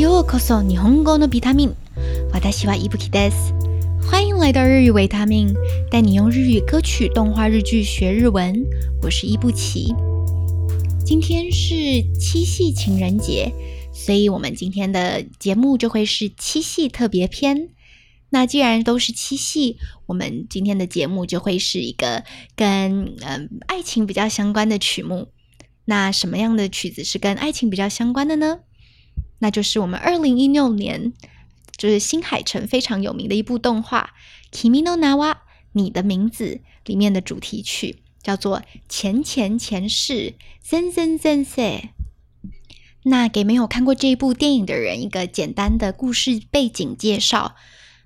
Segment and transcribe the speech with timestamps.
[0.00, 1.76] ようこそ日本語のビタミン。
[2.32, 3.52] 私は伊吹です。
[4.08, 5.54] 欢迎来到日语维他命，
[5.90, 8.64] 带你用日语歌曲、动画、日剧学日文。
[9.02, 9.94] 我是伊布奇。
[11.04, 11.74] 今天是
[12.18, 13.52] 七夕情人节，
[13.92, 17.70] 所以我们今天的节目就会是七夕特别篇。
[18.30, 19.76] 那既然都是七夕，
[20.06, 22.24] 我们今天的节目就会是一个
[22.54, 25.28] 跟嗯爱情比较相关的曲目。
[25.84, 28.58] 那什么样的曲子是跟爱情比较相关的呢？
[29.41, 31.13] 那就是我们二零一六年
[31.75, 34.13] 就是新海诚非常有名的一部动画
[34.55, 35.33] 《Kimi no Nawa》
[35.71, 40.13] 你的名字里面的主题曲，叫做《前前前世》。
[40.63, 41.89] sen sen sen se。
[43.03, 47.55] 那给没有看过这一部电影的人一个简单的故事背景介绍。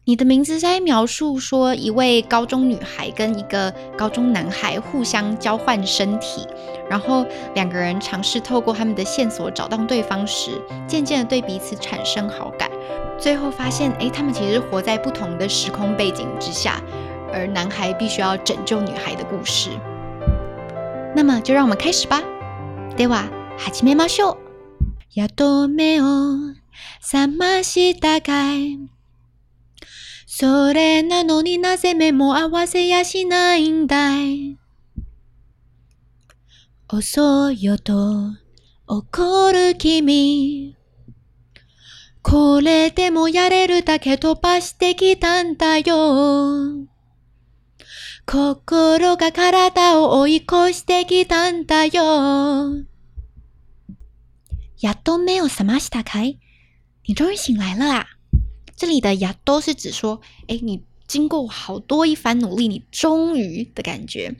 [0.04, 6.46] 你的名字在描述说，一位高中女孩跟一个高中男孩互相交换身体，
[6.88, 10.52] 然后两个人尝试透过他们的线索找到对方时，
[10.88, 12.70] 渐渐的对彼此产生好感，
[13.18, 16.82] 最后发现，哎，他们其实活在不同的时空背景之下，
[17.32, 19.70] 而男孩必须要拯救女孩的故事。
[21.14, 22.22] 那么，就让我们开始吧。
[22.96, 23.28] では
[23.58, 24.36] 始めましょう。
[25.14, 26.54] やっと目を
[27.00, 28.93] 覚ましたかい。
[30.37, 34.57] それなのになぜ目も合わせやしないんだい？
[36.89, 38.33] 遅いよと
[38.85, 40.75] 怒る君。
[42.21, 46.85] これでもやれるだけ飛ばしてきたんだよ。
[48.25, 52.83] 心が体を追い越してきたんだよ。
[54.81, 56.39] やっと目を覚ましたかい？
[57.07, 58.14] 你终于醒来了啊！
[58.76, 64.36] 这里的“呀”都是指说，哎，你经过好多一番努力，你终于的感觉。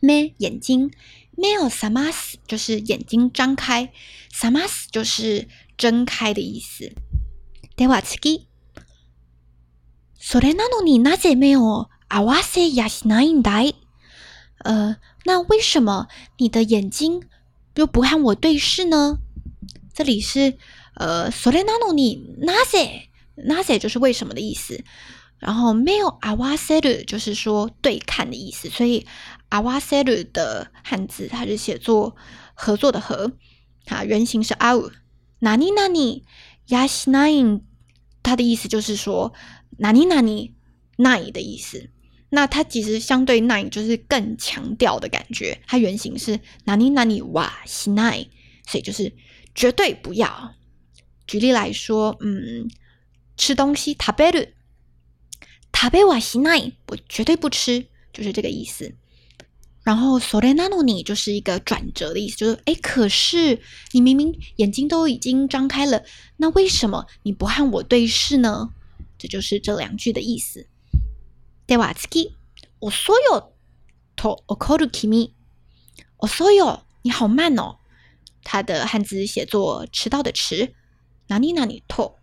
[0.00, 0.90] me 眼睛，
[1.36, 3.92] me o samas 就是眼睛张开，
[4.32, 6.92] samas 就是睁开的意思。
[7.76, 8.46] では次。
[10.18, 13.74] それなのになぜ目を合わせやしないんだい？
[14.64, 17.22] 呃，那为什么你的眼睛
[17.74, 19.18] 又不和我对视呢？
[19.92, 20.56] 这里是
[20.94, 23.07] 呃，それなのになぜ？
[23.45, 24.83] 那些就是为什么的意思，
[25.37, 29.05] 然后没有阿瓦塞鲁就是说对看的意思，所以
[29.49, 32.15] 阿瓦塞鲁的汉字它是写作
[32.53, 33.31] 合作的合，
[33.85, 34.91] 啊，原型是阿乌，
[35.39, 36.25] 哪里哪里
[36.67, 37.63] 亚西奈因，
[38.21, 39.33] 它的意思就是说
[39.77, 40.55] 哪里哪里
[40.97, 41.89] 奈的意思，
[42.29, 48.27] 那它其实相对奈就是更强调的感觉，它原型是哪里哪里哇西奈，
[48.67, 49.13] 所以就是
[49.55, 50.53] 绝对不要。
[51.25, 52.69] 举例来说，嗯。
[53.38, 54.54] 吃东西，食べる，
[55.72, 58.94] 食べはしない，我绝对不吃，就是这个意思。
[59.84, 63.60] 然后それなのに就是一个转折的意思，就是哎，可是
[63.92, 66.02] 你明明眼睛都已经张开了，
[66.38, 68.70] 那为什么你不和我对视呢？
[69.18, 70.66] 这就是这两句的意思。
[71.66, 72.32] では次、
[72.80, 73.52] 遅よ
[74.16, 75.32] と怒る君、
[76.18, 77.76] 遅よ，你好慢哦。
[78.42, 80.74] 它的汉字写作迟到的迟。
[81.28, 82.16] 哪里哪里と。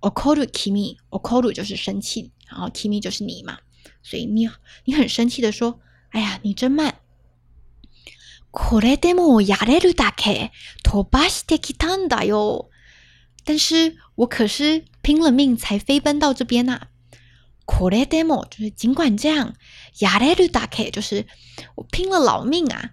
[0.00, 3.58] okoru kimi，okoru 就是生气，然后 kimi 就是你嘛，
[4.02, 4.48] 所以你
[4.84, 5.78] 你很生气的说：“
[6.10, 6.94] 哎呀，你真慢。”
[8.52, 10.50] これでもやれるだけ
[10.82, 12.68] 飛ばしてきたんだよ。
[13.44, 16.88] 但是我可是拼了命才飞奔到这边呐。
[17.64, 19.54] これでも就是尽管这样，
[19.98, 21.24] やれるだけ就是
[21.76, 22.90] 我拼了老命啊。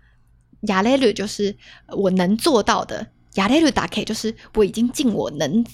[0.61, 5.65] やれる就是我能做到的，やれるだけ就是我已经尽我能。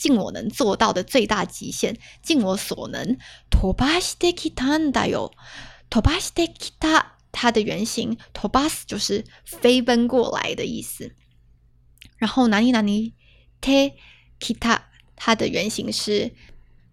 [0.00, 3.16] 尽我能做到的最大极限，尽我所能。
[3.50, 5.32] 飛ばしてきたんだよ。
[5.88, 11.12] 飛ばしてきた，它的原型飛ばす就是飞奔过来的意思。
[12.18, 13.14] 然后哪里哪里
[13.60, 13.94] て
[14.38, 14.80] きた，
[15.16, 16.32] 它的原型是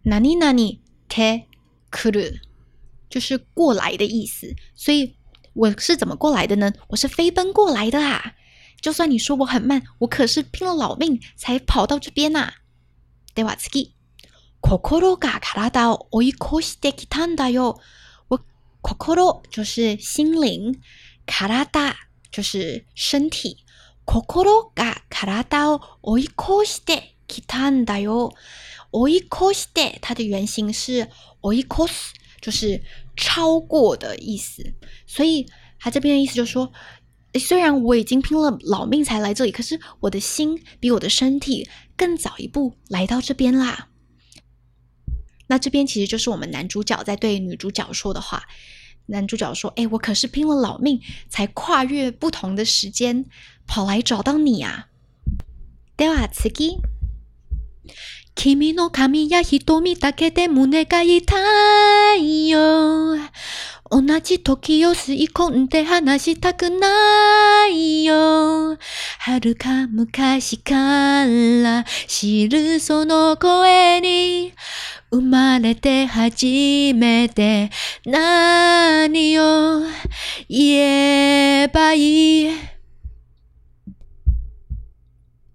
[0.03, 1.45] 哪里哪里て
[1.91, 2.39] くる，
[3.09, 4.55] 就是过来的意思。
[4.75, 5.15] 所以
[5.53, 6.73] 我是怎么过来的呢？
[6.87, 8.33] 我是飞奔过来的啊！
[8.81, 12.53] 就算你说我很慢，我可是拼了老命才跑到这边呐。
[13.37, 13.95] では次。
[14.61, 17.79] 心が体を追い越してきたんだよ。
[18.29, 18.39] 我
[18.81, 20.79] 心就是心灵，
[21.25, 21.95] 体
[22.31, 23.57] 就是身体。
[24.05, 28.31] 心が体を追い越してきたんだよ。
[28.91, 31.09] 追い越して，它的原型是
[31.41, 32.81] 追い越す，就是
[33.15, 34.63] 超过的意思。
[35.07, 35.47] 所以
[35.79, 36.71] 它这边的意思就是说。
[37.35, 43.89] 虽然我已经拼了老命才来这里，可是我的心比我的身体 更早一步来到这边啦。
[45.47, 48.43] 那这边其实就是我们男主角在对女主角说的话。
[49.07, 53.25] 男主角说：“哎，我可是拼了老命才跨越不同的时间
[53.67, 54.87] 跑来找到你啊。”
[55.97, 56.79] では次。
[58.35, 62.26] 君の髪や瞳だけで胸が痛いよ。
[64.00, 68.78] 同じ時を吸い込んで話したくないよ。
[69.18, 74.52] 遥か昔から知るその声に
[75.10, 76.46] 生まれて初
[76.94, 77.70] めて
[78.06, 79.80] 何を
[80.48, 82.56] 言えばいい？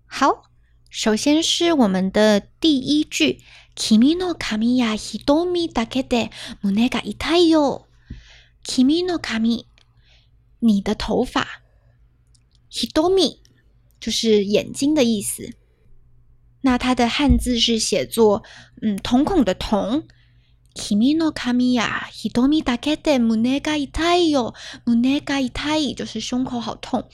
[0.09, 0.43] 好，
[0.89, 3.39] 首先是我们的第一句。
[3.75, 6.29] 君の髪や瞳だけで
[6.61, 7.87] 胸が痛いよ。
[8.64, 9.66] 君の髪，
[10.60, 11.62] 你的头发。
[12.70, 13.38] hitomi
[14.00, 15.54] 就是眼睛的意思。
[16.60, 18.42] 那它的汉字是写作
[18.82, 20.04] 嗯瞳孔的瞳。
[20.74, 24.54] 君の髪や瞳だけで胸が痛いよ。
[24.84, 27.08] 胸が痛い就是胸口好痛。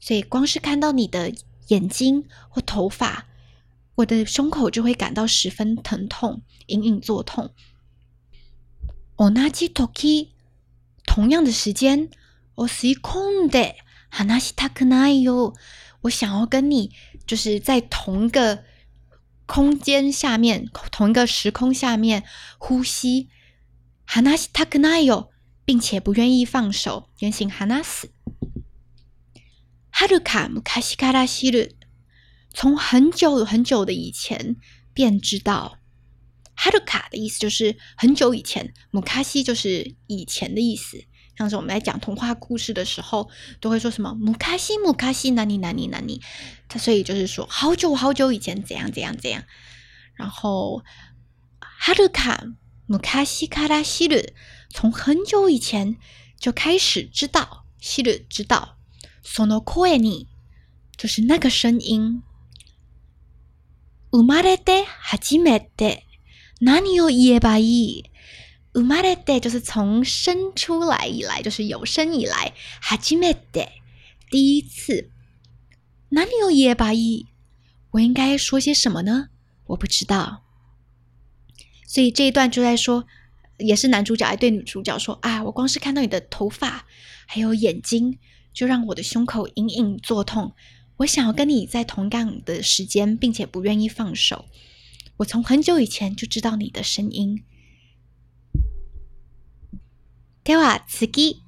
[0.00, 1.32] 所以光是看到你的
[1.68, 3.26] 眼睛或头发，
[3.96, 7.50] 我的胸口就会感到十分疼痛，隐隐作痛。
[9.16, 10.28] 同じ時
[11.16, 12.10] 同样的时间，
[12.54, 13.74] 我吸空的，
[14.10, 15.54] 話したくないよ。
[16.02, 16.90] 我想要跟你
[17.26, 18.64] 就是在同个
[19.46, 22.24] 空间下面，同一个时空下面
[22.58, 23.28] 呼吸，
[24.06, 25.28] 話したくないよ，
[25.64, 27.08] 并且不愿意放手。
[27.20, 28.10] 原型話す。
[29.92, 31.76] はるか昔から知る，
[32.52, 34.56] 从很久很久的以前
[34.94, 35.78] 便知道。
[36.54, 41.04] 哈鲁卡的意思就是很久以前，姆卡西就是以前的意思。
[41.36, 43.28] 像是我们在讲童话故事的时候，
[43.60, 46.20] 都会说什么姆卡西姆卡西哪里哪里哪里，
[46.68, 49.44] 它所以就是说好久好久以前怎样怎样怎样。
[50.14, 50.84] 然后
[51.58, 52.44] 哈鲁卡
[52.86, 54.16] 姆卡西卡拉西鲁，
[54.70, 55.96] 从很久以前
[56.38, 58.76] 就开始知道西鲁知道。
[59.24, 60.26] その声に
[60.96, 62.22] 就是那个声音。
[64.10, 66.02] 生まれて初めて。
[66.60, 68.04] 何を言えばいい？
[68.76, 73.68] 生まれて就是从生出来以来，就是有生以来，初めて
[74.30, 75.10] 第一次。
[76.10, 77.26] 何を言えばいい？
[77.90, 79.28] 我应该说些什么呢？
[79.66, 80.42] 我不知道。
[81.86, 83.06] 所以这一段就在说，
[83.58, 86.86] 也是男主角对女主角说：“啊，我光是看到你的头发
[87.26, 88.18] 还有眼睛，
[88.54, 90.54] 就让我的胸口隐隐作痛。
[90.96, 94.46] 我想要跟你在同样的时间，并且不愿意放手。”
[95.18, 97.44] 我从很久以前就知道你的声音。
[100.47, 101.43] では次。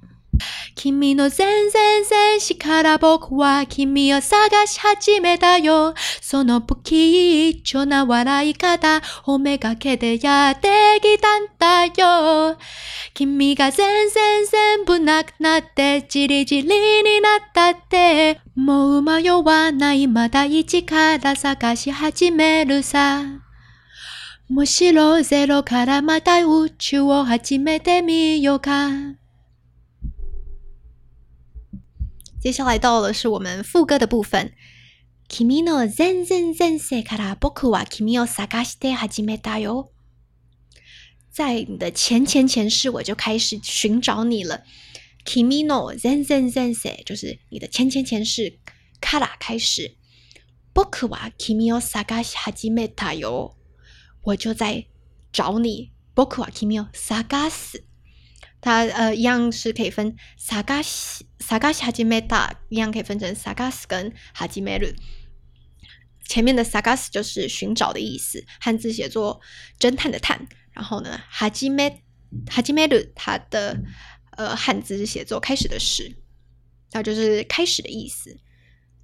[0.74, 5.94] 君の全然戦士から僕は君を探し始めたよ。
[6.20, 12.58] その不吉祥な笑い方、褒めがけでやってきたんだよ。
[13.14, 16.68] 君が全然全部なくなってじりじり
[17.02, 23.49] になったって、もう迷わないまだ一から探し始めるさ。
[24.49, 29.15] もしろゼロからまた宇宙を始めてみようか。
[32.39, 34.53] 接下来到了是我们副歌的部分。
[35.27, 39.91] 君の全然前世から僕は君を探して始めたよ。
[41.31, 44.61] 在你的前前前世，我就开始寻找你了。
[45.25, 48.59] 君の全然前世就是你的前前前世
[49.01, 49.97] から开始。
[50.75, 53.55] 僕は君を探し始めたよ。
[54.22, 54.86] 我就在
[55.32, 57.80] 找你，boku wa kimi o sagas，
[58.60, 64.94] 它呃一样是可以分 sagas sagas hajimeta，一样可以分成 sagas 跟 hajimeru。
[66.28, 69.40] 前面的 sagas 就是寻找的意思，汉字写作
[69.78, 70.46] 侦探的探。
[70.72, 72.00] 然后呢，hajime
[72.46, 73.82] hajimeru 它的
[74.36, 76.16] 呃汉字是写作开始的始，
[76.92, 78.38] 那就是开始的意思。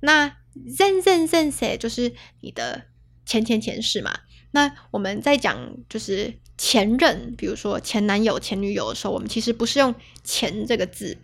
[0.01, 2.87] 那 zen zen zen se 就是你的
[3.25, 4.21] 前前前世嘛。
[4.57, 9.95] 那我们在讲就是前任，比如说前男友、前女友的时候，我们其实不是用
[10.25, 11.19] “前”这个字，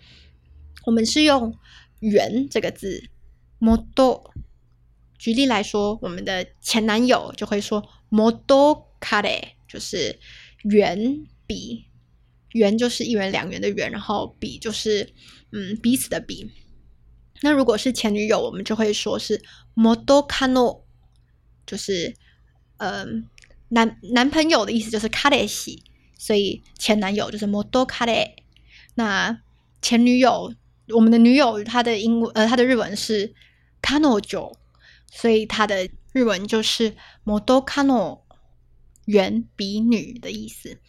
[0.84, 1.56] 我们是用
[2.00, 3.08] “元”这个字。
[3.58, 4.20] mod
[5.16, 10.18] 举例来说，我们的前男友就会说 “model kare”，就是
[10.64, 11.86] 圆比，
[12.50, 15.14] 圆就是一元两元的圆，然后比就是
[15.52, 16.50] 嗯彼此的比。
[17.40, 19.40] 那如果是前女友，我们就会说是
[19.72, 20.82] “model kano”，
[21.64, 22.14] 就是。
[22.81, 23.27] 嗯，
[23.69, 25.83] 男男朋友的意思就是卡雷西，
[26.17, 28.43] 所以前男友就是摩多卡雷。
[28.95, 29.41] 那
[29.81, 30.53] 前女友，
[30.89, 33.33] 我们的女友，她的英文呃，她的日文是
[33.81, 34.55] 卡诺九，
[35.11, 38.25] 所以她的日文就是摩多卡诺，
[39.05, 40.79] 原比女的意思。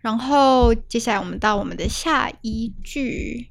[0.00, 3.50] 然后接下来我们到我们的下一句，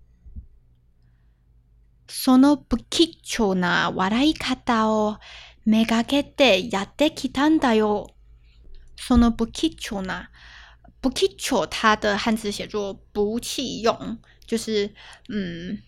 [2.09, 5.17] その不吉祥な笑い方を。
[5.65, 8.07] めがけてやってきたんだよ。
[8.95, 10.29] その不器用な
[11.01, 14.93] 不器用，它的汉字写作不器用，就是
[15.29, 15.79] 嗯，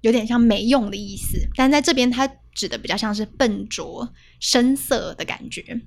[0.00, 1.48] 有点像没用的意思。
[1.54, 5.82] 但在这边，它指的比较像是笨拙、生涩的感觉。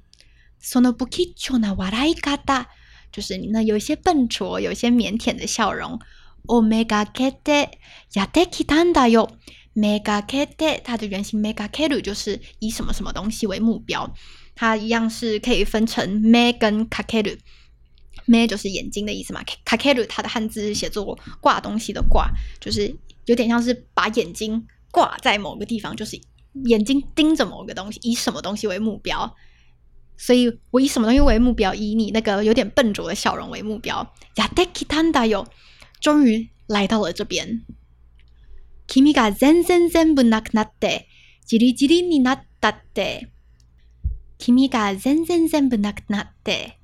[0.62, 2.68] その不器用な笑い方，
[3.12, 6.00] 就是你那有一些笨拙、有一些腼腆的笑容。
[6.48, 7.80] おめがけて
[8.14, 9.30] やってきたんだよ。
[9.74, 14.10] mega k e 它的原型 mega k e 就是以什么什么东西为目标，
[14.56, 17.38] 它一样是可以分成 me 跟 k a k e r
[18.26, 22.30] me 就是眼睛的意思嘛 k a k e r 它的汉字是写作挂东西的挂，
[22.60, 22.96] 就是
[23.26, 26.20] 有点像是把眼睛挂在某个地方，就是
[26.66, 29.36] 眼睛盯着某个东西，以什么东西为目标。
[30.18, 31.74] 所以我以什么东西为目标？
[31.74, 34.02] 以你那个有点笨拙的笑容为目标。
[34.36, 35.46] やってきたんだよ，
[36.00, 37.66] 终于来到了这边。
[38.91, 41.07] 君が全然全部なくなって、
[41.47, 43.31] じりじりになったって。
[44.37, 46.81] 君が全然全部なくなって、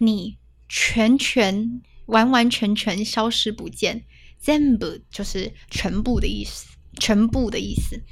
[0.00, 4.04] 你全全完完全全消失不见。
[4.38, 8.02] 全部就是全部的意思，全部的意思。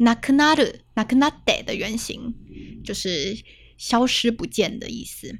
[0.00, 2.34] なくなる、なくなって的原型
[2.82, 3.36] 就是
[3.76, 5.38] 消失不见的意思。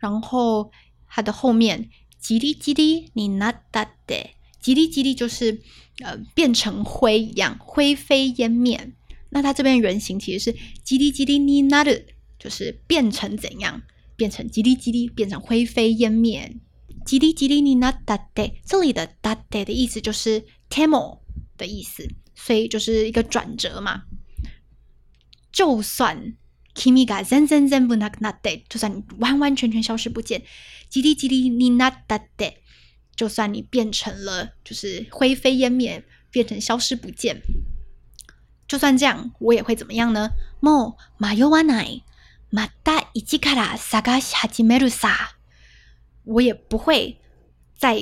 [0.00, 0.70] 然后
[1.06, 4.36] 它的后面じりじりになったって。
[4.66, 5.62] 叽哩叽哩就是
[6.00, 8.92] 呃变成灰一样，灰飞烟灭。
[9.30, 12.02] 那它这边原型其实是叽哩叽哩尼那的，
[12.36, 13.82] 就是变成怎样？
[14.16, 16.56] 变成叽哩叽哩，变成灰飞烟灭。
[17.04, 21.20] 叽哩叽哩尼那达德，这里的达德的意思就是 temo
[21.56, 24.02] 的意思，所以就是一个转折嘛。
[25.52, 26.34] 就算
[26.74, 30.42] kimi ga zen zen zen bu na na de，就算你完完全全消失不见，
[30.90, 32.52] 叽哩叽哩尼那达德。
[33.15, 37.41] 就算你变成了，就是灰飞烟灭，变成消失不见，
[38.67, 40.31] 就算这样，我也会怎么样呢？
[40.61, 42.03] も迷わない、
[42.51, 45.35] また一から探し始めるさ。
[46.23, 47.19] 我也不会
[47.77, 47.95] 再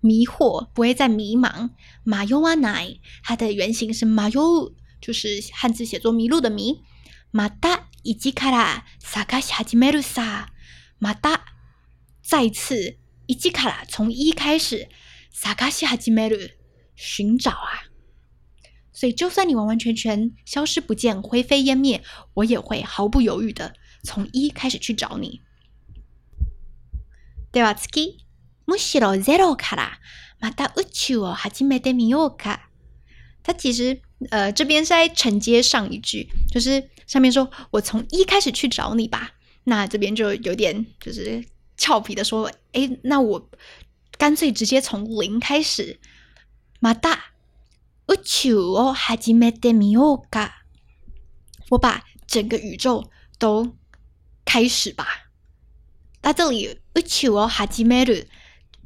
[0.00, 1.70] 迷惑，不会再迷茫。
[2.04, 6.82] 迷わない，它的原型是迷う，就是汉字写作迷路的迷。
[7.30, 10.48] また一から探し始めるさ。
[11.00, 11.40] また
[12.22, 12.96] 再次。
[13.26, 14.88] 一基卡拉从一开始，
[15.30, 16.36] 萨卡西哈基梅鲁
[16.96, 17.92] 寻找啊，
[18.90, 22.02] 所以就算你完完全全消失不见、灰飞烟灭，
[22.32, 25.42] 我也会毫不犹豫的从一开始去找你。
[27.52, 28.16] では次、
[28.66, 29.98] むしろゼロから
[30.40, 32.70] また宇宙を始めてみようか。
[33.42, 39.32] 它其实呃这边是在承接上一句，就是上面说我从一开始去找你吧，
[39.64, 41.44] 那这边就有点就是。
[41.80, 43.49] 俏皮的说：“ 哎，那我
[44.17, 45.99] 干脆直接从零开始。”
[46.79, 47.31] 马大，
[48.07, 50.65] 宇宙哦，哈基梅德米欧嘎，
[51.69, 53.77] 我把整个宇宙都
[54.43, 55.07] 开始吧。
[56.21, 58.13] 那这里宇宙哦，哈基梅鲁，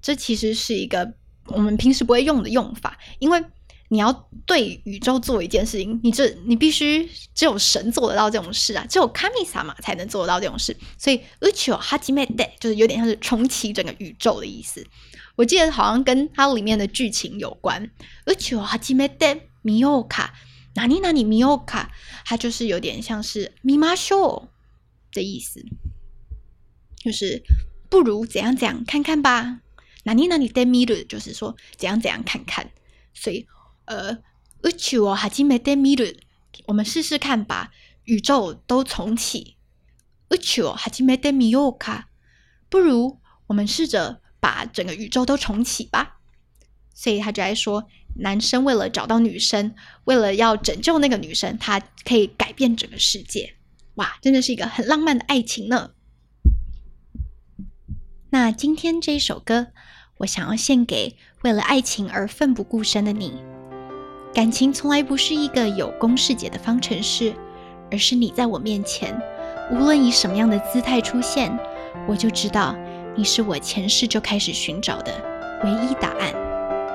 [0.01, 1.15] 这其实是一个
[1.47, 3.43] 我们平时不会用的用法，因为。
[3.89, 4.11] 你要
[4.45, 10.75] 对宇宙做一件事情，你这你必须只有神做得到这种事啊，只有卡米萨嘛才能做得到这种事。
[10.97, 14.85] 所以宇宙哈基梅德就是有点像是重启整个宇宙的意思。
[15.37, 17.81] 我记得好像跟它里面的剧情有关。
[18.25, 20.33] 宇宙哈基梅德米奥卡
[20.75, 21.89] 哪里哪里米奥卡，
[22.25, 24.49] 它就是有点像是米马秀
[25.13, 25.63] 的意思，
[26.97, 27.41] 就是
[27.89, 29.61] 不如怎样怎样看看吧。
[30.03, 32.69] 哪里哪里德米鲁就是说怎样怎样看看，
[33.13, 33.47] 所以。
[33.87, 34.17] 呃，
[34.63, 36.05] 宇宙哦，哈基梅德米鲁，
[36.65, 37.71] 我们试试看，把
[38.03, 39.55] 宇宙都重启。
[40.29, 42.09] 宇宙哦，哈基梅德米奥卡，
[42.69, 46.19] 不如我们试着把整个宇宙都重启吧。
[46.93, 53.55] 所以他就在说，男生为了找到女生，为了要拯救那个女生，他可以改变整个世界。
[53.95, 55.91] 哇，真的是一个很浪漫的爱情呢。
[58.31, 59.67] 那今天这一首歌，
[60.17, 63.56] 我想要献给为了爱情而奋不顾身的你。
[64.33, 67.33] 感情从来不是一个有公式解的方程式，
[67.91, 69.19] 而是你在我面前，
[69.71, 71.57] 无论以什么样的姿态出现，
[72.07, 72.75] 我就知道
[73.15, 75.11] 你是我前世就开始寻找的
[75.63, 76.31] 唯一答案。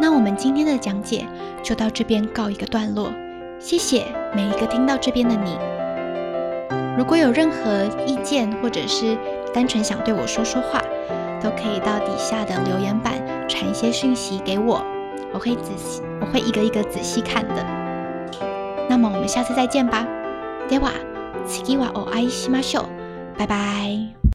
[0.00, 1.26] 那我们今天的讲解
[1.62, 3.12] 就到这边告一个段落，
[3.58, 5.56] 谢谢每一个听到这边的你。
[6.96, 9.16] 如果有任何意见，或者是
[9.52, 10.80] 单纯想对我说说话，
[11.42, 13.14] 都可以到底下的留言板
[13.48, 14.84] 传一些讯息给我。
[15.32, 17.65] 我会仔细，我会一个一个仔细看的。
[18.89, 20.05] 那么我们下次再见吧。
[20.69, 20.91] では
[21.45, 23.07] 次はお会いしましょう。
[23.37, 24.17] 拜拜。